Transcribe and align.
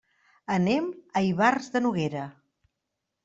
Anem 0.53 0.87
a 1.19 1.23
Ivars 1.27 1.69
de 1.75 1.81
Noguera. 1.83 2.23